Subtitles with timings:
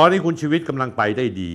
[0.00, 1.52] ตอนนี้คุณชีวิตกำลังไปได้ดี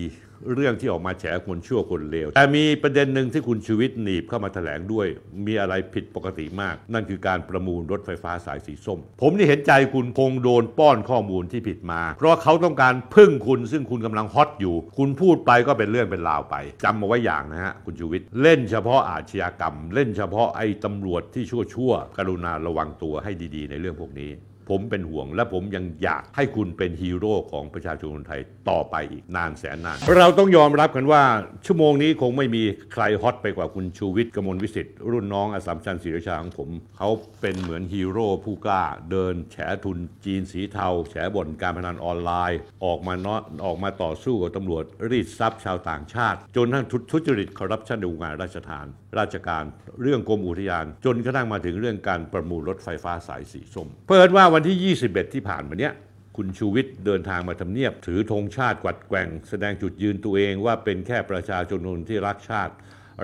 [0.56, 5.08] เรื่องที่ออกมาแฉคนชั่วคนเลวแต่มีประเด็นหนึ่งที่คุณชีวิตหนีบเข้ามาแถลงด้วย
[5.46, 24.32] มีอะไรผิดปกติมาก นั่นคือการประมูลรถไฟฟ้าสายสีส้ม ผมนี่เห็นใจคุณคงโดนป้อนข้อมูลที่ผิดมา เพราะเขาต้องการพึ่งคุณซึ่งคุณกำลังฮอตอยู่ คุณพูดไปก็เป็นเรื่องเป็นราวไปจำมาไว้อย่างนะฮะคุณชูวิทย์เล่นเฉพาะอาชญากรรม เล่นเฉพาะไอ้ตำรวจที่ชั่วๆกรุณาระวังตัวให้ดี ๆ ในเรื่องพวกนี้
[24.70, 31.24] ผมเป็นห่วง และผมยังอยากให้คุณเป็นฮีโร่ของประชาชนคนไทยต่อไปอีกนานแสนนาน เราต้องยอมรับกันว่า
[31.66, 37.10] ชั่วโมงนี้คงไม่มีใครฮอตไปกว่าคุณชูวิทย์กมลวิสิทธิ์รุ่นน้องอัสสัมชัญศรีราชาของผม เขา
[37.42, 48.88] เป็นเหมือนฮีโร่ผู้กล้า เดินแฉทุนจีนสีเทา แฉบ่อนการพนันออนไลน์ ออกมาเนาะออกมาต่อสู้กับตำรวจรีดทรัพย์ชาวต่างชาติ จนทั้งทุจริตคอร์รัปชันในวงการราชทาน
[49.20, 49.64] ราชการ
[50.02, 55.94] เรื่องกรมอุทยาน จนกระทั่งมาถึงเรื่องการประมูลรถไฟฟ้าสายสีส้ม เปิดว่าวันที่ 21 ที่ผ่านมาเนี้ย
[56.38, 62.74] คุณชูวิทย์เดินทางมาทำเนียบ ถือธงชาติกวัดแกว่ง แสดงจุดยืนตัวเองว่าเป็นแค่ประชาชนนที่รักชาติ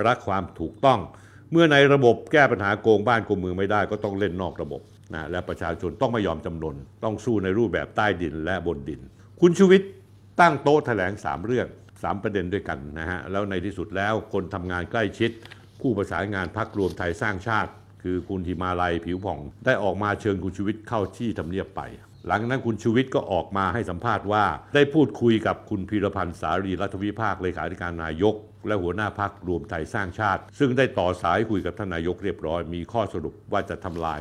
[0.06, 1.00] รักความถูกต้อง
[1.52, 4.80] เมื่อในระบบแก้ปัญหาโกงบ้านโกงเมืองไม่ได้ก็ต้องเล่นนอกระบบ
[5.14, 9.00] นะและประชาชนต้องไม่ยอมจำนน ต้องสู้ในรูปแบบใต้ดินและบนดิน
[9.40, 9.90] คุณชูวิทย์
[10.40, 15.30] ตั้งโต๊ะแถลง 3 เรื่อง 3 ประเด็นด้วยกันนะฮะแล้วในที่สุดแล้วคนทำงานใกล้ชิด
[15.82, 17.70] ผู้ประสานงานพรรครวมไทยสร้างชาติ
[18.02, 21.80] คือคุณธิมาลัยผิวผ่อง ได้ออกมาเชิญคุณชูวิทย์เข้าที่ทำเนียบไป
[22.26, 28.34] หลังจากนั้นคุณชูวิทย์ก็ออกมาให้สัมภาษณ์ว่า ได้พูดคุยกับคุณพีระพันธุ์สาลีรัฐวิภาคเลขาธิการนายก
[28.66, 34.20] และหัวหน้าพรรครวมไทยสร้างชาติ ซึ่งได้ต่อสายคุยกับท่านนายกเรียบร้อย มีข้อสรุปว่าจะทำลาย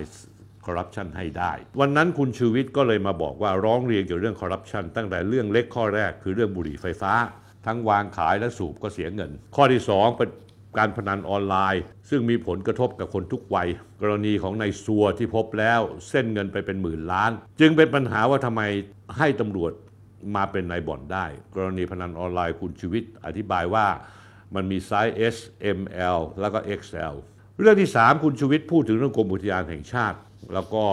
[0.66, 7.13] คอร์รัปชันให้ได้ วันนั้นคุณชูวิทย์ก็เลยมาบอกว่าร้องเรียนเกี่ยวกับเรื่องคอร์รัปชันตั้งแต่เรื่องเล็กข้อแรกคือเรื่องบุหรี่ไฟฟ้า
[7.66, 10.29] ทั้งวางขายและสูบก็เสียเงิน ข้อที่สองเป็น
[10.78, 13.70] การพนันออนไลน์ ซึ่งมีผลกระทบกับคนทุกวัย
[14.02, 18.62] กรณีของนายซัวที่พบแล้วเส้นเงินไปเป็นหมื่นล้าน จึงเป็นปัญหาว่าทำไม
[19.17, 19.72] ให้ตำรวจ
[20.36, 21.25] มาเป็นนายบ่อนได้
[21.56, 23.88] กรณีพนันออนไลน์คุณชูวิทย์อธิบายว่า
[24.56, 25.38] มันมีไซส์ S
[25.78, 25.79] M
[26.18, 27.13] L แล้วก็ XL
[27.59, 30.18] เรื่องที่ 3 คุณชูวิทย์พูดถึงเรื่องกรมอุทยานแห่งชาติ
[30.53, 30.84] แล้วก็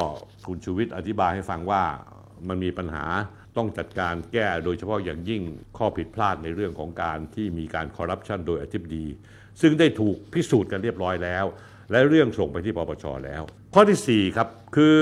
[0.46, 1.82] คุณชูวิทย์อธิบายให้ฟังว่า
[2.48, 3.04] มันมีปัญหา
[3.56, 5.42] ต้องจัดการแก้โดยเฉพาะอย่างยิ่ง
[5.78, 9.06] ข้อผิดพลาดในเรื่องของการที่มีการคอร์รัปชันโดยอธิบดี
[9.60, 11.44] ซึ่งได้ถูกพิสูจน์กันเรียบร้อยแล้ว
[11.90, 13.42] และเรื่องส่งไปที่ปปชแล้ว
[13.74, 14.96] ข้อทีสี่4 ครับ คือ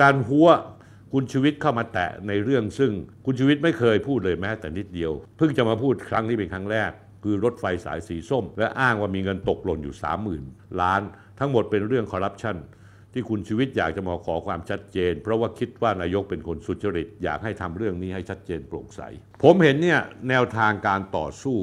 [0.00, 0.48] การหัว
[1.12, 2.92] คุณชูวิทย์เข้ามาแตะในเรื่องซึ่ง
[3.26, 6.90] คุณชูวิทย์ไม่เคยพูดเลยแม้แต่นิดเดียว เพิ่งจะมาพูดครั้งนี้เป็นครั้งแรก
[7.24, 9.94] คือรถไฟสายสีส้ม และอ้างว่ามีเงินตกหล่นอยู่
[10.36, 11.02] 30,000 ล้าน
[11.38, 12.56] ทั้งหมดเป็นเรื่องคอร์รัปชัน
[13.12, 19.00] ที่คุณชูวิทย์อยากจะมาขอความชัดเจน เพราะว่าคิดว่านายกเป็นคนสุจริต อยากให้ทำเรื่องนี้ให้ชัดเจนโปร่งใส
[19.42, 21.58] ผมเห็นเนี่ยแนวทางการต่อสู้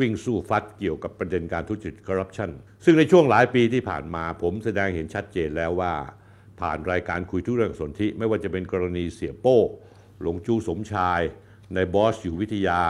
[0.00, 2.50] วิ่งสู้ฟัดเกี่ยวกับประเด็นการทุจริตคอร์รัปชัน
[2.84, 5.94] ซึ่งในช่วงหลายปีที่ผ่านมาผมแสดงเห็นชัดเจนแล้วว่า
[6.60, 9.58] ผ่านรายการคุยทุเรื่องสนธิไม่ว่าจะเป็นกรณีเสียโป้
[10.20, 11.20] หลงจูสมชาย
[11.74, 12.80] ในบอสอยู่วิทยา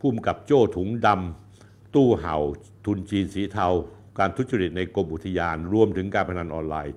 [0.00, 2.36] พุ่มกับโจ้ถุงดำตู้เห่า
[2.86, 3.66] ทุนจีนสีเทา
[4.18, 6.94] การทุจริตในกรมอุทยาน รวมถึงการพนันออนไลน์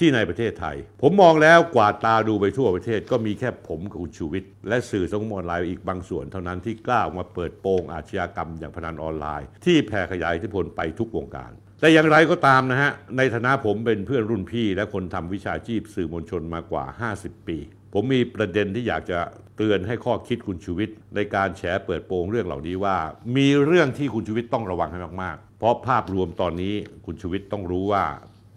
[0.04, 16.84] ี่ในประเทศไทย ผมมองแล้วกวาดตาดูไปทั่วประเทศ ก็มีแค่ผมกับคุณชูวิทย์และสื่อสังคมออนไลน์อีกบางส่วนเท่านั้นที่กล้าออกมาเปิดโปงอาชญากรรมอย่างพนันออนไลน์ ที่แผ่ขยายอิทธิพลไปทุกวงการ แต่อย่างไรก็ตามนะฮะในฐานะผมเป็นเพื่อนรุ่นพี่ และคนทำวิชาชีพสื่อมวลชนมากว่า
[17.18, 17.58] 50 ปี
[17.92, 19.18] ผมมีประเด็นที่อยากจะ
[19.56, 22.96] เตือนให้ข้อคิดคุณชูวิทย์ในการแฉเปิดโปงเรื่องเหล่านี้ว่า
[23.36, 26.74] มีเรื่องที่คุณชูวิทย์ต้องระวังให้มากๆ เพราะภาพรวมตอนนี้
[27.06, 28.04] คุณชูวิทย์ต้องรู้ว่า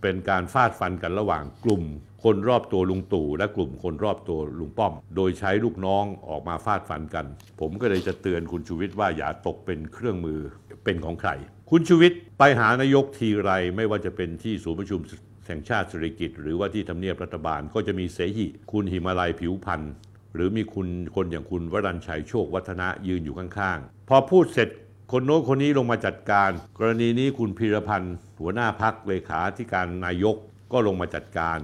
[0.01, 1.83] เป็นการฟาดฟันกันระหว่างกลุ่ม
[2.23, 7.25] คนรอบตัวลุงตู่และกลุ่มคนรอบตัวลุงป้อม โดยใช้ลูกน้องออกมาฟาดฟันกัน
[7.59, 10.39] ผมก็เลยจะเตือนคุณชูวิทย์ว่าอย่าตกเป็นเครื่องมือ
[10.83, 11.31] เป็นของใคร
[11.69, 15.01] คุณชูวิทย์ไปหานายกทีไรไม่ว่าจะเป็นที่ศูนย์ประชุม
[15.45, 19.93] แห่งชาติเศรษฐกิจ หรือว่าที่ทำเนียบรัฐบาลก็จะมีเสหิคุณหิมาลัยผิวพันธ์
[20.35, 24.69] หรือมีคุณคนอย่างคุณวรัญชัยโชควัฒนะยืนอยู่ข้างๆ พอพูดเสร็จ
[25.15, 30.35] คนโน้นคนนี้ลงมาจัดการ กรณีนี้คุณพีรพันธ์หัวหน้าพักเลขาธิการนายก
[30.71, 31.57] ก็ลงมาจัดการ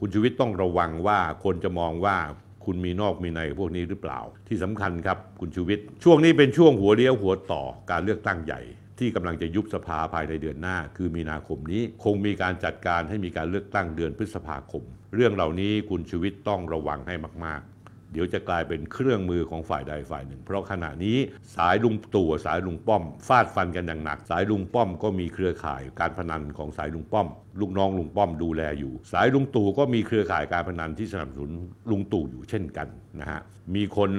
[0.00, 2.16] คุณชูวิทย์ต้องระวังว่าคนจะมองว่า
[2.64, 8.60] คุณมีนอกมีในพวกนี้หรือเปล่า ที่สำคัญครับคุณชูวิทย์ช่วงนี้เป็นช่วงหัวเลี้ยวหัวต่อการเลือกตั้งใหญ่
[8.98, 14.82] ที่กำลังจะยุบสภาภายในเดือนหน้า คือมีนาคมนี้ คงมีการจัดการให้มีการเลือกตั้งเดือนพฤษภาคม
[15.14, 17.14] เรื่องเหล่านี้คุณชูวิทย์ต้องระวังให้
[17.44, 17.77] มาก ๆ
[18.12, 21.16] เดี๋ยวจะกลายเป็นเครื่องมือของฝ่ายใดฝ่ายหนึ่ง เพราะขณะนี้
[21.56, 27.28] สายลุงตู่สายลุงป้อม ฟาดฟันกันอย่างหนัก สายลุงป้อมก็มีเครือข่ายการพนันของสายลุงป้อม
[27.60, 31.52] ลูกน้องลุงป้อมดูแลอยู่ สายลุงตู่ก็มีเครือข่ายการพนันที่สนับสนุน
[31.90, 32.88] ลุงตู่อยู่เช่นกัน
[33.20, 33.40] นะฮะ
[33.74, 34.10] มีคน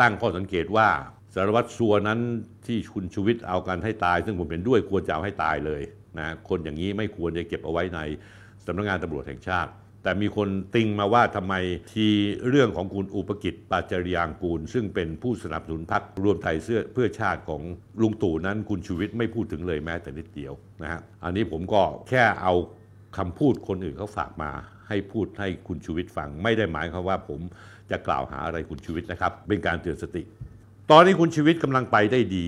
[0.00, 0.88] ตั้งข้อสังเกตว่า
[1.34, 2.20] สารวัตรสัวนั้น
[2.66, 5.82] ที่คุณชูวิทย์เอากันให้ตาย ซึ่งผมเป็นด้วยควรจะเอาให้ตายเลย
[6.18, 8.00] นะคนอย่างนี้ไม่ควรจะเก็บเอาไว้ใน
[8.66, 9.70] สำนักงานตำรวจแห่งชาติ
[10.06, 11.54] แต่มีคนติงมาว่าทำไม
[11.92, 12.06] ที
[12.48, 17.62] เรื่องของคุณอุปกิจปาจริยางกูล ซึ่งเป็นผู้สนับสนุนพรรครวมไทยเสื้อเพื่อชาติของ
[18.00, 22.54] ลุงตู่นั้นคุณชูวิทย์ไม่พูดถึงเลยแม้แต่นิดเดียวนะฮะอันนี้ผมก็แค่เอา
[23.16, 24.50] คำพูดคนอื่นเขาฝากมา
[24.88, 27.40] ให้พูดให้คุณชูวิทย์ฟัง ไม่ได้หมายความว่าผม
[27.90, 30.22] จะกล่าวหาอะไรคุณชูวิทย์นะครับ เป็นการเตือนสติ
[30.90, 32.46] ตอนนี้คุณชีวิตกำลังไปได้ดี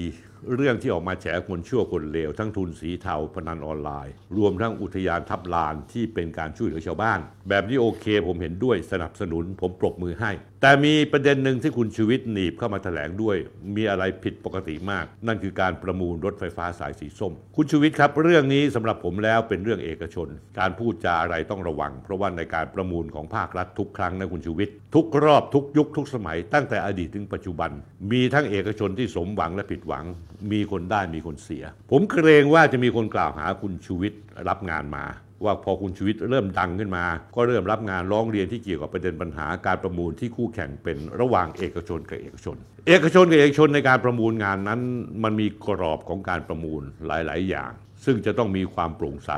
[0.55, 7.19] เรื่องที่ออกมาแฉคนชั่วคนเลวทั้งทุนสีเทาพนันออนไลน์ รวมทั้งอุทยานทับลานที่เป็นการช่วยเหลือชาวบ้าน
[7.49, 10.31] แบบนี้โอเค ผมเห็นด้วยสนับสนุน ผมปรบมือให้
[10.63, 13.37] แต่มีประเด็นหนึ่งที่คุณชีวิตหนีบเข้ามาแถลงด้วย
[13.77, 27.71] มีอะไรผิดปกติมาก นั่นคือการประมูลรถไฟฟ้าสายสีส้ม คุณชีวิตครับ เรื่องนี้สำหรับผมแล้วเป็นเรื่องเอกชน การพูดจาอะไรต้องระวัง เพราะว่าในการประมูลของภาครัฐทุกครั้งนะคุณชีวิต ทุกรอบทุกยุคทุกสมัย ตั้งแต่อดีตถึงปัจจุบัน
[28.11, 30.05] มีทั้งเอกชนที่สมหวังและผิดหวัง
[30.53, 35.05] มีคนได้มีคนเสีย ผมเกรงว่าจะมีคนกล่าวหาคุณชูวิทย์รับงานมา
[35.45, 37.05] ว่าพอคุณชูวิทย์เริ่มดังขึ้นมา
[37.35, 42.57] ก็เริ่มรับงานร้องเรียนที่เกี่ยวกับประเด็นปัญหาการประมูลที่คู่แข่งเป็นระหว่างเอกชนกับเอกชน
[42.89, 44.81] เอกชนกับเอกชนในการประมูลงานนั้น
[45.23, 47.71] มันมีกรอบของการประมูลหลาย ๆ อย่าง
[48.05, 49.31] ซึ่งจะต้องมีความโปร่งใส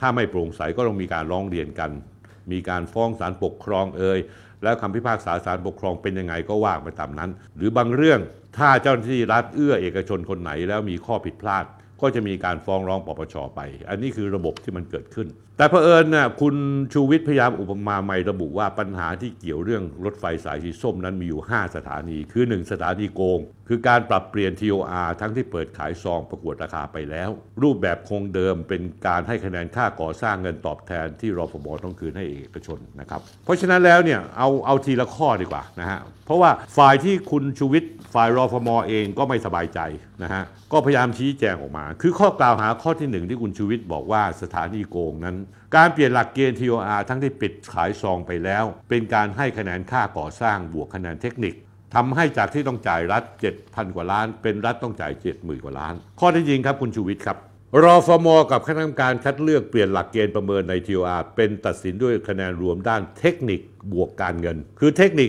[0.00, 1.90] ถ้าไม่โปร่งใสก็ต้องมีการร้องเรียนกัน
[2.52, 4.18] มีการฟ้องศาลปกครองเอ่ย
[4.62, 8.20] แล้วคำพิพากษาศาลปกครองเป็นยังไงก็ว่าไปตามนั้น หรือบางเรื่อง
[8.58, 11.64] ถ้าเจ้าหน้าที่รัฐเอื้อเอกชนคนไหนแล้วมีข้อผิดพลาด
[12.00, 16.54] ก็จะมีการฟ้องร้องปปชไป อันนี้คือระบบที่มันเกิดขึ้น แต่เผอิญน่ะคุณ
[16.92, 27.30] ชูวิทย์พยายามอุปมาใหม่ระบุว่าปัญหาที่เกี่ยวเรื่องรถไฟสายสีส้มนั้นมีอยู่ 5 สถานี คือ 1 สถานีโกงคือการปรับเปลี่ยน TOR ทั้งที่เปิดขายซองประกวดราคาไปแล้ว
[27.62, 39.80] รูปแบบคงเดิมเป็นการให้คะแนนค่าก่อสร้างเงินตอบแทนที่รอฟบต้องคืนให้เอกชนนะครับ เพราะฉะนั้นแล้วเนี่ยเอาเอาทีละข้อดีกว่านะฮะเพราะว่าฝ่ายที่คุณชูวิทย์ฝ่ายรอฟมอเองก็ไม่สบายใจ
[40.22, 40.42] นะฮะ
[40.72, 45.36] ก็พยายามชี้แจงออกมา คือข้อกล่าวหาข้อที่หนึ่งที่คุณชูวิทย์บอกว่าสถานีโกงนั้น
[45.76, 51.54] การเปลี่ยนหลักเกณฑ์ TOR ทั้งที่ปิดขายซองไปแล้ว เป็นการให้คะแนนค่าก่อสร้างบวกคะแนนเทคนิค
[51.94, 53.22] ทำให้จากที่ต้องจ่ายรัฐ
[53.58, 57.38] 7,000 กว่าล้าน เป็นรัฐต้องจ่าย 70,000 กว่าล้าน ข้อที่จริงครับคุณชูวิทย์ครับ
[57.82, 63.60] รอฟมกับคณะกรรมการคัดเลือกเปลี่ยนหลักเกณฑ์ประเมินใน TOR เป็นตัดสินด้วยคะแนนรวมด้านเทคนิค
[63.92, 65.28] บวกการเงิน คือเทคนิค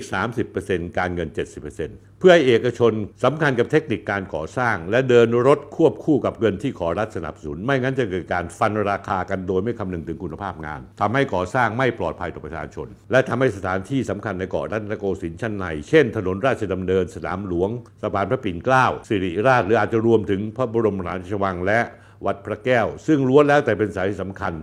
[0.50, 1.30] 30%การเงิน
[1.74, 2.93] 70%เพื่อให้เอกชน
[3.23, 17.69] สำคัญกับเทคนิคการก่อสร้าง และเดินรถควบคู่กับเงินที่ขอรัฐสนับสนุน ไม่งั้นจะเกิดการฟันราคากันโดยไม่คำนึงถึงคุณภาพงานทำให้ก่อสร้างไม่ปลอดภัยต่อประชาชน และทำให้สถานที่สำคัญในเกาะรัตนโกสินทร์ชั้นใน เช่น ถนนราชดำเนินสนามหลวง
[18.01, 21.79] สะพานพระปิ่นเกล้าสิริราชหรืออาจจะรวมถึงพระบรมราชวังและ
[22.25, 24.53] วัดพระแก้ว ซึ่งล้วนแล้วแต่เป็นสายสำคัญ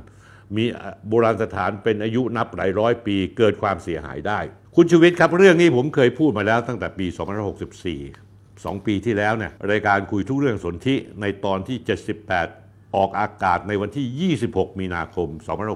[0.56, 0.64] มี
[1.08, 4.38] โบราณสถานเป็นอายุนับหลายร้อยปีเกิดความเสียหายได้
[4.76, 7.06] คุณชูวิทย์ครับเรื่องนี้ผมเคยพูดมาแล้วตั้งแต่ปี
[7.90, 11.76] 2564 2 ปีที่แล้วเนี่ยรายการคุยทุกเรื่องสนธิในตอนที่
[12.36, 15.28] 78 ออกอากาศในวันที่ 26 มีนาคม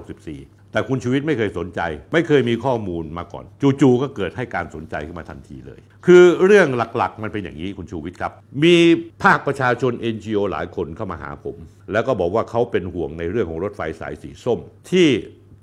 [0.09, 1.81] 2564 แต่คุณชูวิทย์ไม่เคยสนใจ
[2.13, 3.45] ไม่เคยมีข้อมูลมาก่อน
[3.81, 6.67] จู่ๆก็เกิดให้การสนใจขึ้นมาทันทีเลย คือเรื่อง
[6.97, 8.31] หลักๆ มันเป็นอย่างนี้คุณชูวิทย์ครับ
[8.63, 8.75] มี
[9.23, 11.57] ภาคประชาชน NGO หลายคนเข้ามาหาผม
[11.91, 15.07] แล้วก็บอกว่าเขาเป็นห่วงในเรื่องของรถไฟสายสีส้ม ที่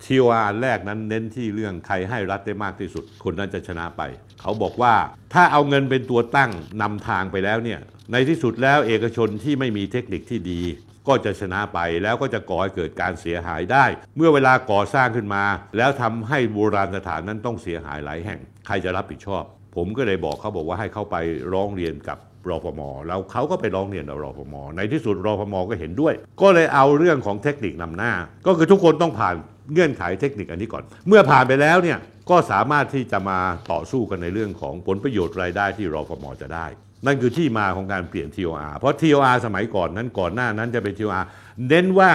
[0.05, 4.03] ทีวาแรกนั้นเน้นที่เรื่องใครให้รัฐได้มากที่สุด คนนั้นจะชนะไป
[4.41, 4.94] เขาบอกว่า
[5.35, 6.50] ถ้าเอาเงินเป็นตัวตั้ง
[6.82, 7.81] นำทางไปแล้วเนี่ย
[8.12, 10.61] ในที่สุดแล้วเอกชนที่ไม่มีเทคนิคที่ดี
[11.08, 13.84] ก็จะชนะไปแล้วก็จะก่อให้เกิดการเสียหายได้
[14.16, 15.44] เมื่อเวลาก่อสร้างขึ้นมา
[15.76, 19.43] แล้วทำให้โบราณสถานนั้นต้องเสียหายหลายแห่ง ใครจะรับผิดชอบ
[19.76, 21.16] ผมก็เลยบอกเขาบอกว่าให้เข้าไป
[21.52, 22.18] ร้องเรียนกับ
[22.50, 28.12] รอพมแล้วเขาก็ไปร้องเรียนกับรพมในที่สุดรอพมก็เห็นด้วย ก็เลยเอาเรื่องของเทคนิคนำหน้า
[28.47, 29.35] ก็คือทุกคนต้องผ่าน
[29.73, 31.99] เงื่อนไขเทคนิคอันนี้ก่อน เมื่อผ่านไปแล้วเนี่ย
[32.30, 33.38] ก็สามารถที่จะมา
[33.73, 36.66] ต่อสู้กันในเรื่องของผลประโยชน์รายได้ที่รอพมจะได้
[37.06, 41.25] นั่นคือที่มาของการเปลี่ยน TOR เพราะ TOR สมัยก่อนนั้นก่อนหน้านั้นจะเป็น TOR
[41.68, 42.11] เน้นว่า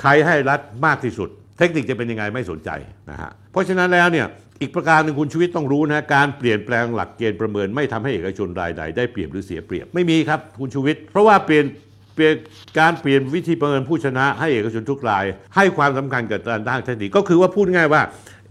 [0.00, 2.70] ใครให้รัฐมากที่สุด เทคนิคจะเป็นยังไงไม่สนใจ
[3.10, 4.26] นะฮะเพราะฉะนั้นแล้วเนี่ย
[4.60, 11.64] อีกประการหนึ่งคุณชีวิตต้องรู้นะการเปลี่ยนแปลงหลักเกณฑ์ประเมิน ไม่ทำให้เอกชนรายใดได้เปรียบหรือเสียเปรียบไม่มีครับคุณชูวิทย์เพราะว่าเปลี่ยน
[12.14, 12.34] เปลี่ยน
[12.78, 15.24] การเปลี่ยนวิธีประเมินผู้ชนะ ให้เอกชนทุกราย
[15.56, 18.02] ให้ความสำคัญกับด้านด้านเทคนิคก็คือว่าพูดง่ายว่า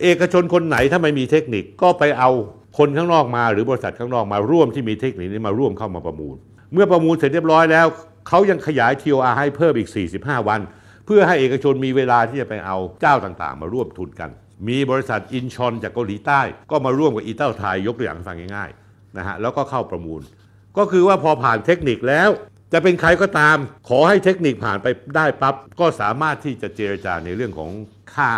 [0.04, 2.30] เอกชนคนไหนถ้าไม่มีเทคนิคก็ไปเอา
[2.77, 6.36] คนข้างนอกมาหรือบริษัทข้างนอกมาร่วมที่มีเทคนิคนี้มาร่วมเข้ามาประมูล
[6.74, 7.88] เมื่อประมูลเสร็จเรียบร้อยแล้ว
[8.27, 9.89] เขายังขยาย TOR ให้เพิ่มอีก
[10.20, 10.60] 45 วัน
[11.06, 14.30] เพื่อให้เอกชนมีเวลาที่จะไปเอาเจ้าต่างๆ มาร่วมทุนกัน
[14.68, 20.22] มีบริษัทอินชอนจากเกาหลีใต้ ก็มาร่วมกับอีเต้าไทยยกตัวอย่างฟังง่ายๆนะฮะแล้วก็เข้าประมูล
[20.77, 22.30] ก็คือว่าพอผ่านเทคนิคแล้ว
[22.74, 23.58] จะเป็นใครก็ตาม
[23.89, 27.72] ขอให้เทคนิคผ่านไปได้ปั๊บก็สามารถที่จะเจรจาในเรื่องของ
[28.13, 28.32] ค่า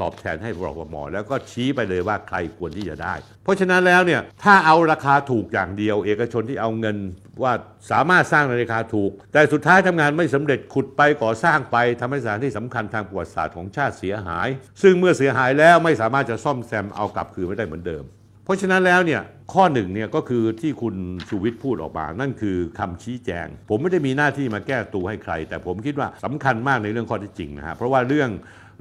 [0.00, 6.96] ตอบแทนให้รฟมแล้วก็ชี้ไปเลยว่าใครควรที่จะได้ เพราะฉะนั้นแล้วเนี่ยถ้าเอาราคาถูกอย่างเดียว เอกชนที่เอาเงิน
[7.42, 7.52] ว่า
[7.90, 14.48] สามารถสร้างในราคาถูก แต่สุดท้ายทำงานไม่สำเร็จขุดไปก่อสร้างไปทำให้สถานที่สำคัญทางประวัติศาสตร์ของชาติเสียหาย
[14.82, 18.04] ซึ่งเมื่อเสียหายแล้วไม่สามารถจะซ่อมแซมเอากลับคืนไม่ได้เหมือนเดิม
[18.44, 19.22] เพราะฉะนั้นแล้วเนี่ย
[19.52, 20.96] ข้อหนึ่งเนี่ยก็คือที่คุณ
[21.28, 28.30] ชูวิทย์พูดออกมา นั่นคือคำชี้แจง ผมไม่ได้มีหน้าที่มาแก้ตัวให้ใคร แต่ผมคิดว่าสำคัญมากในเรื่องข้อที่จริงนะฮะเพราะว่าเรื่อง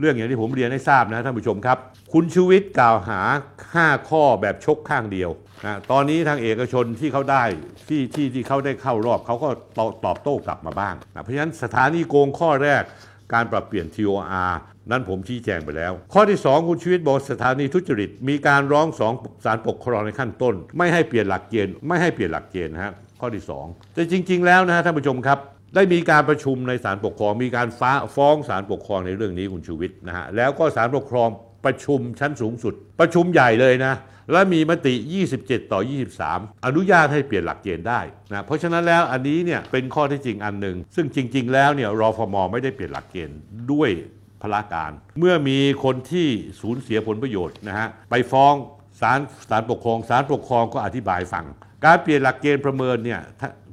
[0.04, 1.78] เรื่องอย่างที่ผมเรียนให้ทราบนะท่านผู้ชมครับ
[2.14, 3.22] คุณชูวิทย์กล่าวหา
[3.64, 5.30] 5 ข้อแบบชกข้างเดียว
[5.66, 7.44] นะตอนนี้ทางเอกชนที่เขาได้
[7.88, 12.84] ที่ที่ที่เขาได้เข้ารอบเขาก็ตอบตอบโต้กลับมาบ้างนะเพราะฉะนั้นสถานีโกงข้อแรก
[13.34, 14.54] การปรับเปลี่ยน TOR
[14.92, 19.14] นั้นผมชี้แจงไปแล้ว ข้อที่ 2 คุณชีวิตบอกสถานีทุจริต มีการร้องสอง
[19.46, 25.40] ศาลปกครองในขั้นต้น ไม่ให้เปลี่ยนหลักเกณฑ์ไม่ให้เปลี่ยนหลักเกณฑ์นะฮะข้อที่ 2 แต่จริง ๆ แล้วนะฮะท่านผู้ชมครับ
[25.76, 31.30] ได้มีการประชุมในศาลปกครอง มีการฟ้าฟ้องศาลปกครองในเรื่องนี้คุณชูวิทย์นะฮะแล้วก็ศาลปกครอง
[31.66, 33.94] ประชุมชั้นสูงสุด ประชุมใหญ่เลยนะ
[34.32, 34.94] และมีมติ
[35.34, 35.80] 27 ต่อ
[36.24, 38.02] 23 อนุญาตให้เปลี่ยนหลักเกณฑ์ได้
[38.32, 43.38] นะเพราะฉะนั้นแล้วอันนี้เนี่ยเป็นข้อที่จริงอันหนึ่งซึ่งจริง ๆ แล้วเนี่ยรอฟมไม่ได้เปลี่ยนหลักเกณฑ์
[43.72, 43.90] ด้วย
[44.42, 46.28] พละการ เมื่อมีคนที่
[46.62, 48.54] สูญเสียผลประโยชน์นะฮะไปฟ้อง
[49.02, 51.46] ศาลศาลปกครองศาลปกครองก็อธิบายฟัง
[51.86, 53.22] การเปลี่ยนหลักเกณฑ์ประเมินเนี่ย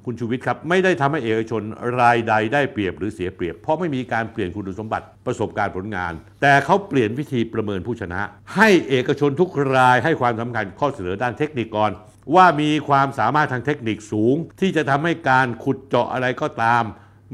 [0.06, 1.62] คุณชูวิทย์ครับ ไม่ได้ทำให้เอกชน
[2.00, 8.20] รายใดได้เปรียบหรือเสียเปรียบ เพราะไม่มีการเปลี่ยนคุณสมบัติประสบการณ์ผลงาน แต่เขาเปลี่ยนวิธีประเมินผู้ชนะ
[8.56, 11.92] ให้เอกชนทุกรายให้ความสำคัญข้อเสนอด้านเทคนิคก่อน
[12.34, 16.84] ว่ามีความสามารถทางเทคนิคสูง ที่จะทำให้การขุดเจาะอะไรก็ตาม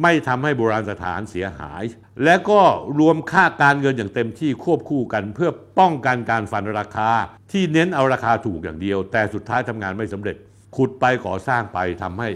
[0.02, 1.82] ไม่ทำให้โบราณสถานเสียหาย
[2.24, 2.60] และก็
[2.98, 7.10] รวมค่าการเงินอย่างเต็มที่ควบคู่กัน เพื่อป้องกันการฟันราคา
[7.52, 10.36] ที่เน้นเอาราคาถูกอย่างเดียว แต่สุดท้ายทำงานไม่สำเร็จ
[10.76, 12.28] ขุดไปก่อสร้างไปทำให้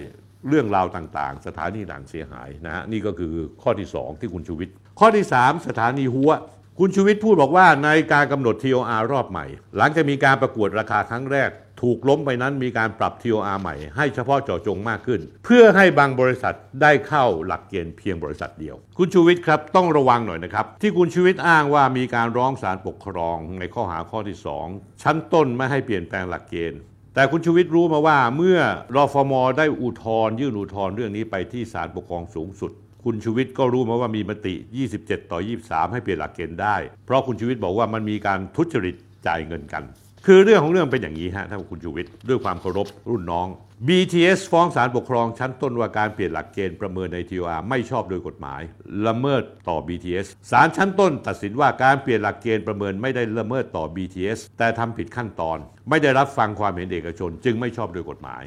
[0.49, 6.31] เรื่องราวต่างๆ สถานีต่างเสียหายนะฮะนี่ก็คือข้อที่ 2 ที่คุณชูวิทย์ข้อที่ 3 สถานีหัว
[6.79, 11.51] คุณชูวิทย์พูดบอกว่าในการกำหนด TOR รอบใหม่ หลังจากมีการประกวดราคาครั้งแรก
[11.83, 24.39] ถูกล้มไปนั้นมีการปรับ TOR ใหม่ให้เฉพาะเจาะจงมากขึ้น เพื่อให้บางบริษัทได้เข้าหลักเกณฑ์เพียงบริษัทเดียว คุณชูวิทย์ครับต้องระวังหน่อยนะครับ ที่คุณชูวิทย์อ้างว่ามีการร้องศาลปกครองในข้อหาข้อที่
[24.71, 26.81] 2 ชั้นต้นไม่ให้เปลี่ยนแปลงหลักเกณฑ์
[27.15, 28.59] แต่คุณชูวิทย์รู้มาว่าเมื่อ
[28.95, 32.73] รอฟมได้อุทธรณ์ยื่นอุทธรณ์เรื่องนี้ไปที่ศาลปกครองสูงสุด
[33.05, 34.55] คุณชูวิทย์ก็รู้มาว่ามีมติ
[34.95, 36.77] 27 ต่อ 23 ให้เปลี่ยนหลักเกณฑ์ได้
[37.07, 39.83] เพราะคุณชูวิทย์บอกว่ามันมีการทุจริตจ่ายเงินกัน
[40.27, 43.47] คือเรื่องของเรื่องเป็นอย่างนี้ฮะท่านคุณชูวิทย์ด้วยความเคารพรุ่นน้อง
[43.89, 48.61] BTS ฟ้องศาลปกครองชั้นต้นว่าการเปลี่ยนหลักเกณฑ์ประเมินใน TOR ไม่ชอบโดยกฎหมาย
[49.07, 55.59] ละเมิดต่อ BTS ศาลชั้นต้นตัดสินว่าการเปลี่ยนหลักเกณฑ์ประเมินไม่ได้ละเมิดต่อ BTS แต่ทำผิดขั้นตอน
[55.89, 58.43] ไม่ได้รับฟังความเห็นเอกชน จึงไม่ชอบโดยกฎหมาย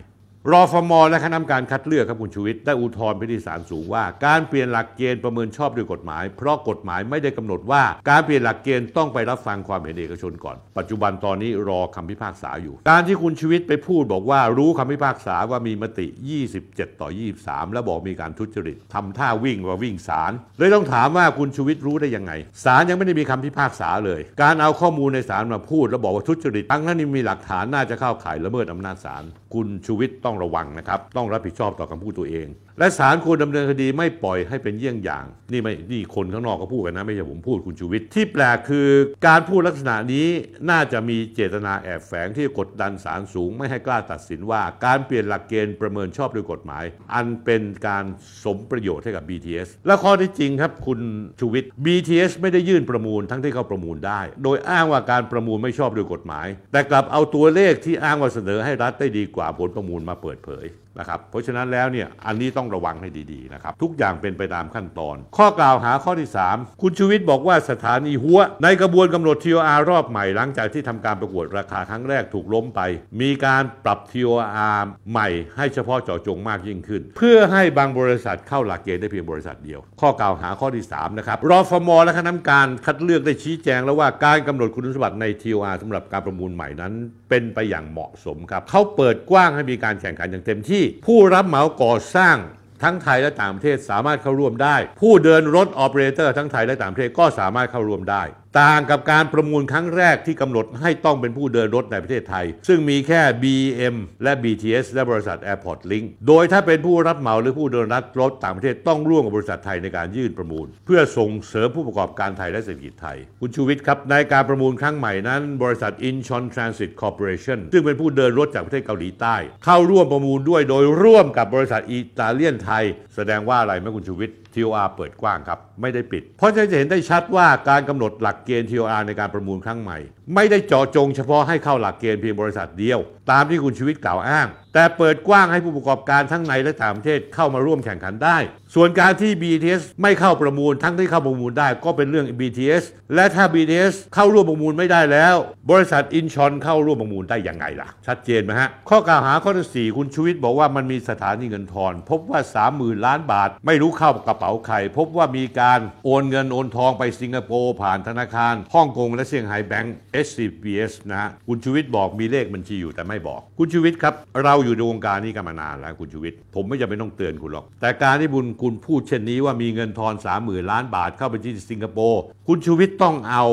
[0.51, 16.07] รอฟมและคณะกรรมการคัดเลือกครับคุณชูวิทย์ได้อุทธรณ์ไปที่ศาลสูงว่า การเปลี่ยนหลักเกณฑ์ประเมินชอบด้วยกฎหมาย เพราะกฎหมายไม่ได้กำหนดว่า การเปลี่ยนหลักเกณฑ์ต้องไปรับฟังความเห็นเอกชนก่อน ปัจจุบันตอนนี้รอคำพิพากษาอยู่ การที่คุณชูวิทย์ไปพูดบอกว่ารู้คำพิพากษาว่ามีมติ
[16.53, 17.09] 27 ต่อ
[17.39, 22.31] 23 แล้วบอกมีการทุจริตทำท่าวิ่งว่าวิ่งศาลเลยต้องถามว่าคุณชูวิทย์รู้ได้ยังไง
[22.63, 29.23] ศาลยังไม่ได้มีคำพิพากษาเลย การเอาข้อมูลในศาลมาพูด แล้วบอกว่าทุจริตทั้งนั้นมีหลักฐานน่าจะเข้าข่ายละเมิดอำนาจศาล
[29.53, 32.47] คุณชูวิทย์ต้ององระวังนะครับ ต้องรับผิดชอบต่อคำพูดตัวเอง
[32.79, 38.89] และศาลควรดำเนินคดีไม่ปล่อยให้เป็นเยี่ยงอย่าง นี่ไม่นี่คนข้างนอกก็พูดกันนะ ไม่ใช่ผมพูดคุณชูวิทย์ที่แปลกคือ
[39.27, 40.27] การพูดลักษณะนี้
[40.69, 48.05] น่าจะมีเจตนาแอบแฝงที่กดดันศาลสูง ไม่ให้กล้าตัดสินว่า การเปลี่ยนหลักเกณฑ์ประเมินชอบด้วยกฎหมาย อันเป็นการ
[48.43, 50.99] สมประโยชน์ให้กับ BTS และข้อที่จริงครับคุณ
[51.39, 60.65] ชูวิทย์ BTS ไม่ได้ยื่นประมูลทั้งที่เขาประมูลได้ โดยอ้างว่าการประมูลไม่ชอบด้วยกฎหมาย แต่กลับเอาตัวเลขที่อ้างว่าเสนอให้รัฐได้ดีกว่าผลประมูลมาเปิดเผย
[60.99, 72.81] นะครับเพราะฉะนั้นแล้วเนี่ยอันนี้ต้องระวังให้ดีๆนะครับทุกอย่างเป็นไปตามขั้นตอน ข้อกล่าวหาข้อที่ 3 คุณชูวิทย์บอกว่าสถานีหัว ในกระบวนกำหนด TOR รอบใหม่หลังจากที่ทำการประกวดราคาครั้งแรกถูกล้มไป
[73.21, 74.77] มีการปรับ TOR
[75.11, 86.93] ใหม่ให้เฉพาะเจาะจงมากยิ่งขึ้น เพื่อให้บางบริษัทเข้าหลักเกณฑ์ได้เพียงบริษัทเดียว ข้อกล่าวหาข้อที่3นะครับรอฟมและคณะกรรมการคัดเลือกได้ชี้แจงแล้วว่าการกำหนดคุณสมบัติใน TOR สำหรับการประมูลใหม่นั้น
[87.29, 92.37] เป็นไปอย่างเหมาะสมครับเขาเปิดกว้างให้มีการแข่งขันอย่างเต็มที่ผู้รับเหมาก่อสร้าง
[92.83, 98.23] ทั้งไทยและต่างประเทศสามารถเข้าร่วมได้ ผู้เดินรถออเปอเรเตอร์ทั้งไทยและต่างประเทศก็สามารถเข้าร่วมได้
[98.61, 116.91] ต่างกับการประมูลครั้งแรกที่กำหนดให้ต้องเป็นผู้เดินรถในประเทศไทย ซึ่งมีแค่ BM และ BTS และบริษัท Airport Link โดยถ้าเป็นผู้รับเหมาหรือผู้เดินรถรถต่างประเทศต้องร่วมกับบริษัทไทยในการยื่นประมูล เพื่อส่งเสริมผู้ประกอบการไทยและเศรษฐกิจไทย คุณชูวิทย์ครับ ในการประมูลครั้งใหม่นั้น บริษัท Incheon Transit
[117.01, 122.83] Corporation ซึ่งเป็นผู้เดินรถจากประเทศเกาหลีใต้ เข้าร่วมประมูลด้วยโดยร่วมกับบริษัทอิตาเลียนไทย
[123.15, 129.97] แสดงว่าอะไรไหมคุณชูวิทย์ TOR เปิดกว้างครับ ไม่ได้ปิด เพราะฉะนั้นจะเห็นได้ชัดว่าการกำหนดหลักเกณฑ์ TOR ในการประมูลครั้งใหม่
[130.35, 132.99] ไม่ได้เจาะจงเฉพาะให้เข้าหลักเกณฑ์เพียงบริษัทเดียว
[133.31, 138.37] ตามที่คุณชีวิตกล่าวอ้าง แต่เปิดกว้างให้ผู้ประกอบการทั้งในและต่างประเทศเข้ามาร่วมแข่งขันได้
[138.75, 142.83] ส่วนการที่ BTS ไม่เข้าประมูลทั้งที่เข้าประมูลได้ก็เป็นเรื่อง BTS
[143.15, 145.35] และถ้า BTS เข้าร่วมประมูลไม่ได้แล้ว
[145.71, 152.39] บริษัทอินชอนเข้าร่วมประมูลได้อยังไงล่ะ ชัดเจนไหมฮะ ข้อกล่าวหาข้อที่สี่คุณชูวิทย์บอกว่ามันมีสถานีเงินทอน พบว่า
[152.73, 164.13] 30,000 ล้านบาท ไม่รู้เข้ากระเป๋าใคร พบว่ามีการโอนเงินโอนทองไปสิงคโปร์ผ่านธนาคารฮ่องกงและเซี่ยงไฮ้แบงก์ SCBS นะฮะคุณชูวิทย์บอกมีเลขบัญชีอยู่แต่ไม่บอก คุณชูวิทย์ครับ
[164.43, 173.45] เราอยู่ในวงการนี้กันมานานแล้วคุณชูวิทย์ผมไม่จำเป็นต้องเตือนคุณหรอก แต่การที่บุญคุณพูดเช่นนี้ว่ามีเงินทอนสามหมื่นล้านบาทเข้าไปที่สิงคโปร์คุณชูวิทย์ต้องเอา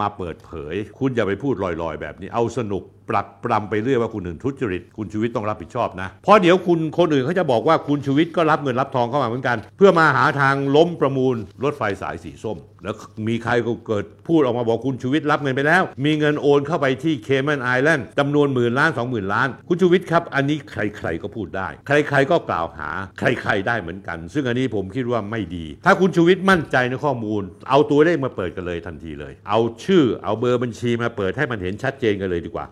[0.00, 12.94] มาเปิดเผย คุณอย่าไปพูดลอยๆ แบบนี้เอาสนุก ปรักปรำไปเรื่อยว่าคุณอื่นทุจริต คุณชูวิทย์ต้องรับผิดชอบนะ เพราะเดี๋ยวคุณคนอื่นเขาจะบอกว่าคุณชูวิทย์ก็รับเงินรับทองเข้ามาเหมือนกัน เพื่อมาหาทางล้มประมูลรถไฟสายสีส้ม แล้ว
[13.28, 32.66] มีใครก็เกิดพูดออกมาบอกคุณชูวิทย์รับเงินไปแล้ว มีเงินโอนเข้าไปที่เคม a นไอแลนด์จำนวนหมื่นล้านสองหมื่นล้าน คุณชูวิทย์ครับ อันนี้ใครๆก็พูดได้ ใครๆก็กล่าวหา ใครๆได้เหมือนกัน ซึ่งอันนี้ผมคิดว่าไม่ดี ถ้าคุณชูวิทย์มั่นใจในข้อมูล เอาตัวเลขมาเปิดกันเลยทันทีเลย เอาชื่อเอาเบอร์บัญชีมาเปิดให้มันเห็นชัดเจนกันเลยดีกว่า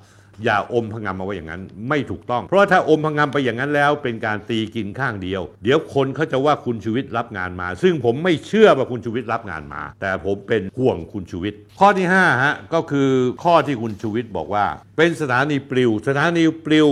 [0.44, 13.08] อย่าอมพงำมาไว้อย่างนั้น ไม่ถูกต้อง เพราะถ้าอมพงำไปอย่างนั้นแล้ว เป็นการตีกินข้างเดียว เดี๋ยวคนเขาจะว่าคุณชูวิทย์รับงานมา ซึ่งผมไม่เชื่อว่าคุณชูวิทย์รับงานมา แต่ผมเป็นห่วงคุณชูวิทย์ข้อที่5ฮะก็คือ
[13.44, 14.64] ข้อที่คุณชูวิทย์บอกว่า
[14.96, 16.88] เป็นสถานีปลิว สถานีปลิว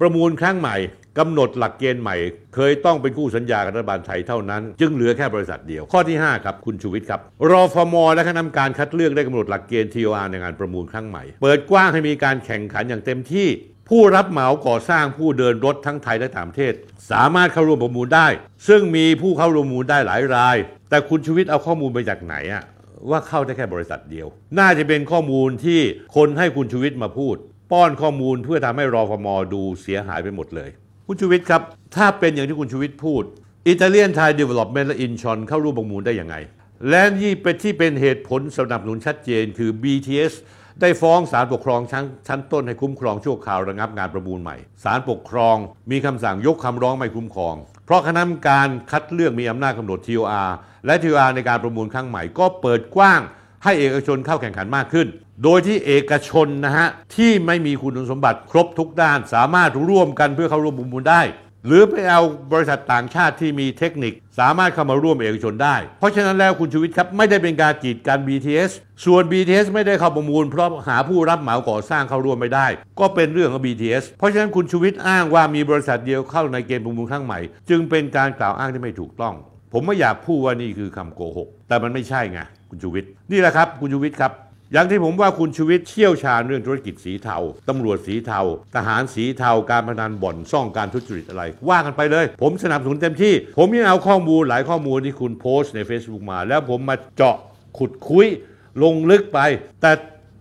[0.00, 0.76] ประมูลครั้งใหม่
[1.18, 2.16] กำหนดหลักเกณฑ์ใหม่
[2.54, 7.20] เคยต้องเป็นคู่สัญญากับรัฐบาลไทยเท่านั้น จึงเหลือแค่บริษัทเดียว ข้อที่ 5 ครับ คุณชูวิทย์ครับ
[7.50, 13.48] รอฟมและคณะกรรมการคัดเลือกได้กำหนดหลักเกณฑ์ TOR ในงานประมูลครั้งใหม่ เปิดกว้างให้มีการแข่งขันอย่างเต็มที่
[13.88, 16.72] ผู้รับเหมาก่อสร้างผู้เดินรถทั้งไทยและต่างประเทศ
[17.10, 18.28] สามารถเข้าร่วมประมูลได้
[18.68, 20.56] ซึ่งมีผู้เข้าร่วมประมูลได้หลายราย
[20.90, 22.64] แต่คุณชูวิทย์เอาข้อมูลไปจากไหนอะ
[23.10, 24.26] ว่าเข้าได้แค่บริษัทเดียว
[24.58, 25.80] น่าจะเป็นข้อมูลที่
[26.16, 27.36] คนให้คุณชูวิทย์มาพูด
[27.72, 30.70] ป้อนข้อมูลเพื่อทำให้รฟม.ดูเสียหายไปหมดเลย
[31.08, 31.62] คุณชูวิทย์ครับ
[31.96, 33.22] ถ้าเป็นอย่างที่คุณชูวิทย์พูด
[33.68, 36.36] อิตาเลียนไทยดีเวล๊อปเมนต์และอินชอนเข้าร่วมประมูลได้อยังไง
[36.88, 40.32] และนี่เป็นที่เป็นเหตุผลสนับสนุนชัดเจนคือ BTS
[40.80, 45.56] ได้ฟ้องศาลปกครองชั้นชั้นต้นให้คุ้มครองชั่วคราวระงับงานประมูลใหม่ศาลปกครอง
[45.90, 47.54] มีคำสั่งยกคำร้องไม่คุ้มครอง
[47.84, 50.50] เพราะคณะกรรมการคัดเลือกมีอำนาจกำหนด TOR
[50.86, 53.20] และ TOR ในการประมูลครั้งใหม่ก็เปิดกว้าง
[53.66, 55.06] ให้เอกชนเข้าแข่งขันมากขึ้น
[55.44, 61.22] โดยที่เอกชนนะฮะที่ไม่มีคุณสมบัติครบทุกด้าน สามารถร่วมกันเพื่อเข้าร่วมประมูลได้
[61.66, 68.70] หรือไปเอาบริษัทต่างชาติที่มีเทคนิค สามารถเข้ามาร่วมเอกชนได้ เพราะฉะนั้นแล้วคุณชูวิทย์ครับไม่ได้เป็นการกีดกัน BTS
[69.04, 72.66] ส่วน BTS ไม่ได้เข้าประมูล เพราะหาผู้รับเหมาก่อสร้างเข้าร่วมไม่ได้
[73.00, 79.34] ก็เป็นเรื่องของ BTS เพราะฉะนั้นคุณชูวิทย์อ้างว่ามีบริษัทเดียวเข้าในเกณฑ์ประมูลครั้งใหม่ จึงเป็นการกล่าวอ้างที่ไม่ถูกต้อง
[79.72, 82.40] ผมไม่อยากพูดว่านี่คือคำโกหกแต่มันไม่ใช่ไง
[82.76, 84.32] คุณชูวิทย์นี่แหละครับคุณชูวิทย์ครับ
[84.72, 88.40] อย่างที่ผมว่าคุณชูวิทย์เชี่ยวชาญเรื่องธุรกิจสีเทา ตำรวจสีเทา
[88.74, 97.36] ทหารสีเทา การพนันบ่อนซ่องการทุจริตอะไร ว่ากันไปเลย ผมสนับสนุนเต็มที่ ผมยังเอาข้อมูลหลายข้อมูลที่คุณโพสต์ใน Facebook มา แล้วผมมาเจาะ
[97.78, 98.26] ขุดคุย
[98.82, 99.38] ลงลึกไป
[99.80, 99.90] แต่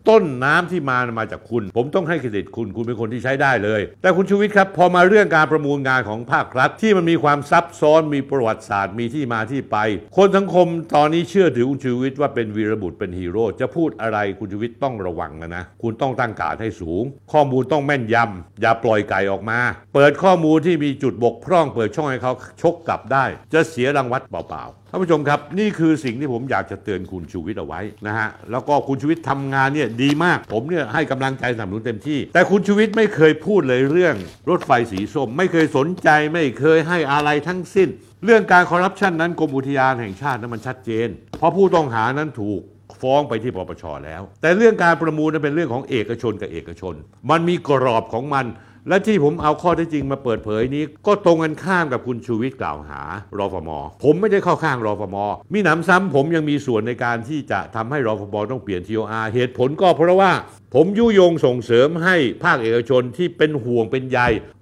[0.09, 9.77] ต้นน้ำที่มามาจากคุณ ผมต้องให้เครดิตคุณคุณเป็นคนที่ใช้ได้เลย แต่คุณชูวิทย์ครับ พอมาเรื่องการประมูลงานของภาครัฐ ที่มันมีความซับซ้อนมีประวัติศาสตร์มีที่มาที่ไป
[10.17, 19.59] คนสังคมตอนนี้เชื่อถือคุณชูวิทย์ว่าเป็นวีรบุตรเป็นฮีโร่จะพูดอะไรคุณชูวิทย์ต้องระวังนะนะคุณต้องตั้งการให้สูง ข้อมูลต้องแม่นยำอย่าปล่อยไก่ออกมา
[19.93, 34.15] เปิดข้อมูลที่มีจุดบกพร่อง เปิดช่องให้เขาชกกลับได้ จะเสียรางวัลเปล่าๆานผู้ชมครับ นี่คือสิ่งที่ผมอยากจะเตือนคุณชูวิทย์เอาไว้นะฮะแล้วก็คุณชูวิทย์ทำงานเนี่ยดีมาก ผมเนี่ยให้กำลังใจสนับสนุนเต็มที่ แต่คุณชูวิทย์ไม่เคยพูดเลยเรื่อง
[34.49, 37.89] รถไฟสีส้ม ไม่เคยสนใจไม่เคยให้อะไรทั้งสิ้น
[38.25, 42.61] เรื่องการคอร์รัปชันนั้นกรมอุทยานแห่งชาตินั้นมันชัดเจน เพราะผู้ต้องหานั้นถูก
[43.01, 46.93] ฟ้องไปที่ปปชแล้ว แต่เรื่องการประมูลนั้นเป็นเรื่องของเอกชนกับเอกชน
[47.29, 48.45] มันมีกรอบของมัน
[48.87, 53.01] และที่ผมเอาข้อเท็จจริงมาเปิดเผยนี้ ก็ตรงกันข้ามกับคุณชูวิทย์กล่าวหา
[53.37, 53.69] รอฟม
[54.03, 55.17] ผมไม่ได้เข้าข้างรอฟม
[55.53, 60.31] มีหนำซ้ำผมยังมีส่วนในการที่จะทำให้รอฟมต้องเปลี่ยน TOR เหตุผลก็เพราะว่า
[60.73, 64.19] ผมยุยงส่งเสริมให้ภาคเอกชนที่เป็นห่วงเป็นใย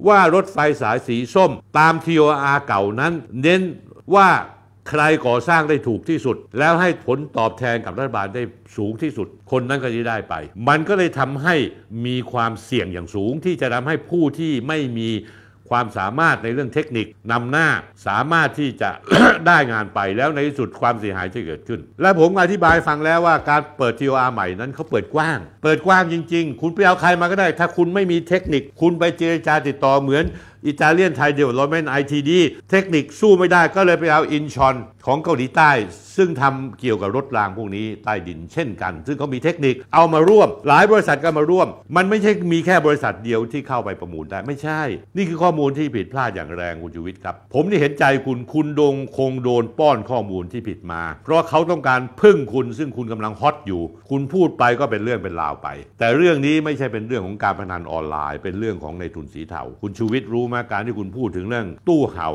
[0.07, 3.61] ว่ารถไฟสายสีส้ม ตาม TOR เก่านั้น เน้น
[4.15, 4.29] ว่า
[4.89, 8.43] ใครก่อสร้างได้ถูกที่สุด แล้วให้ผลตอบแทนกับรัฐบาลได้
[8.77, 10.33] สูงที่สุด คนนั้นก็จะได้ไป
[10.69, 11.55] มันก็เลยทำให้
[12.05, 15.11] มีความเสี่ยงอย่างสูง ที่จะทำให้ผู้ที่ไม่มี
[15.71, 17.67] ความสามารถในเรื่องเทคนิคนำหน้า
[18.07, 18.89] สามารถที่จะ
[19.47, 30.23] ได้งานไปแล้วในที่สุดความเสียหายจะเกิดขึ้น และผมอธิบายฟังแล้วว่าการเปิด TOR ใหม่นั้นเขาเปิดกว้าง เปิดกว้างจริง ๆ คุณไปเอาใครมาก็ได้ ถ้าคุณไม่มีเทคนิค คุณไปเจรจาติดต่อเหมือน
[30.67, 35.71] อิตาเลียนไทยดีเวล๊อปเมนต์ ITD เทคนิคสู้ไม่ได้ก็เลยไปเอาอินชอนของเกาหลีใต้
[36.17, 44.81] ซึ่งทำเกี่ยวกับรถรางพวกนี้ใต้ดินเช่นกัน ซึ่งเขามีเทคนิคเอามาร่วม หลายบริษัทก็มาร่วม มันไม่ใช่มีแค่บริษัทเดียวที่เข้าไปประมูลได้ไม่ใช่
[45.17, 55.67] นี่คือข้อมูลที่ผิดพลาดอย่างแรงคุณชูวิทย์ครับ ผมนี่เห็นใจคุณคุณดงคงโดนป้อนข้อมูลที่ผิดมา เพราะเขาต้องการพึ่งคุณซึ่งคุณกำลังฮอตอยู่ คุณพูดไปก็เป็นเรื่องเป็นราวไป
[55.99, 62.29] แต่เรื่องนี้ไม่ใช่เป็นเรื่องของการพนันออนไลน์ เป็นเรื่องของในทุนสีเทาคุณชูวิทย์รู้ไหมาการที่คุณพูดถึงเรื่องตู้เห่า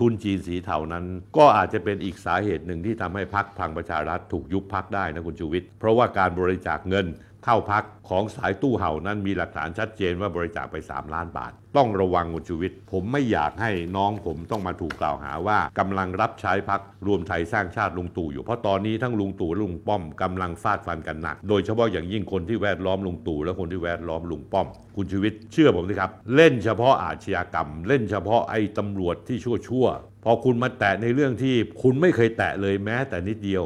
[0.00, 1.04] ทุนจีนสีเทานั้น
[1.36, 7.06] ก็อาจจะเป็นอีกสาเหตุหนึ่งที่ทำให้พักพลังประชารัฐถูกยุบพักได้นะคุณชูวิทย์เพราะว่าการบริจาคเงิน
[7.44, 33.62] เข้าพักของสายตู้เห่านั้นมีหลักฐานชัดเจนว่าบริจาคไป 3 ล้านบาท ต้องระวังคุณชูวิทย์ผมไม่อยากให้น้องผมต้องมาถูกกล่าวหาว่ากำลังรับใช้พักรวมไทยสร้างชาติลุงตู่อยู่เพราะตอนนี้ทั้งลุงตู่และลุงป้อมกำลังฟาดฟันกันหนัก โดยเฉพาะอย่างยิ่งคนที่แวดล้อมลุงตู่และคนที่แวดล้อมลุงป้อม คุณชูวิทย์เชื่อผมสิครับ เล่นเฉพาะอาชญากรรม เล่นเฉพาะไอ้ตำรวจที่ชั่วชั่วๆพอคุณมาแตะในเรื่องที่คุณไม่เคยแตะเลยแม้แต่นิดเดียว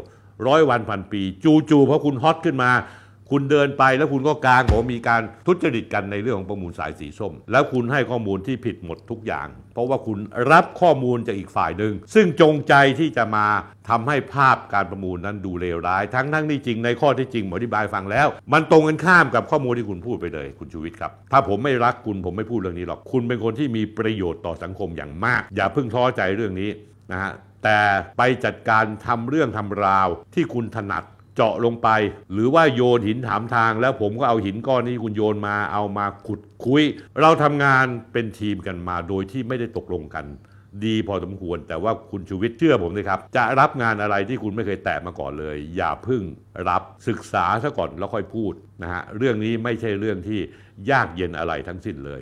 [0.46, 2.70] ร้อยวันพันปี จู่ๆเพราะคุณฮอตขึ้นมา
[3.30, 10.18] คุณเดินไปแล้วคุณก็กลางบอกมีการทุจริตกันในเรื่องของประมูลสายสีส้ม แล้วคุณให้ข้อมูลที่ผิดหมดทุกอย่าง เพราะว่าคุณ
[10.52, 13.46] รับข้อมูลจากอีกฝ่ายหนึ่งซึ่งจงใจที่จะมา
[13.88, 26.70] ทำให้ภาพการประมูลนั้นดูเลวร้าย ทั้งทั้งที่จริงในข้อที่จริงอธิบายฟังแล้ว มันตรงกันข้ามกับข้อมูลที่คุณพูดไปเลยคุณชูวิทย์ครับ ถ้าผมไม่รักคุณผมไม่พูดเรื่องนี้หรอกคุณเป็นคนที่มีประโยชน์ต่อสังคมอย่างมาก อย่าเพิ่งท้อใจเรื่องนี้
[27.12, 27.32] นะฮะ
[27.64, 27.80] แต่
[28.18, 31.04] ไปจัดการทำเรื่องทำราวที่คุณถนัด
[31.36, 31.88] เจาะลงไป
[32.32, 36.82] หรือว่าโยนหินถามทาง แล้วผมก็เอาหินก้อนนี้คุณโยนมาเอามาขุดคุย
[37.20, 40.26] เราทำงานเป็นทีมกันมาโดยที่ไม่ได้ตกลงกัน
[40.84, 46.22] ดีพอสมควร แต่ว่าคุณชูวิทย์เชื่อผมเลยครับ จะรับงานอะไรที่คุณไม่เคยแตะมาก่อนเลย อย่าพึ่ง
[46.68, 50.40] รับศึกษาซะก่อนแล้วค่อยพูดนะฮะเรื่องนี้ไม่ใช่เรื่องที่
[50.90, 52.20] ยากเย็นอะไรทั้งสิ้นเลย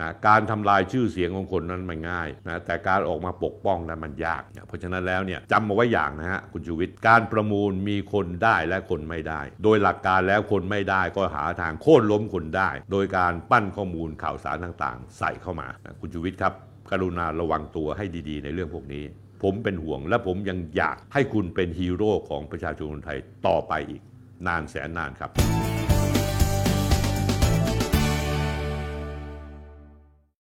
[0.00, 16.52] นะการทำลายชื่อเสียงของคนนั้นมันง่ายนะแต่การออกมาปกป้องนั้นมันยากนะเพราะฉะนั้นแล้วเนี่ยจำเอาไว้อย่างนะฮะคุณชูวิทย์การประมูลมีคนได้และคนไม่ได้ โดยหลักการแล้วคนไม่ได้ก็หาทางโค่นล้มคนได้ โดยการปั้นข้อมูลข่าวสารต่างๆ ใส่เข้ามานะคุณชูวิทย์ครับ
[16.90, 19.04] กรุณาระวังตัวให้ดีๆ ในเรื่องพวกนี้
[19.42, 24.02] ผมเป็นห่วงและผมยังอยากให้คุณเป็นฮีโร่ของประชาชนคนไทยต่อไปอีก
[24.46, 25.30] นานแสนนานครับ